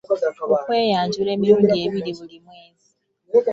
Okweyanjula 0.59 1.29
emirundi 1.35 1.73
ebiri 1.85 2.11
buli 2.17 2.37
mwezi. 2.43 2.89